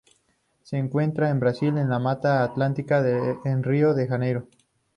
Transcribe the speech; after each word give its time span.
Se 0.63 0.77
encuentra 0.79 1.29
en 1.29 1.39
Brasil 1.39 1.77
en 1.77 1.87
la 1.87 1.99
Mata 1.99 2.41
Atlántica 2.43 3.05
en 3.45 3.61
Rio 3.61 3.93
de 3.93 4.07
Janeiro. 4.07 4.47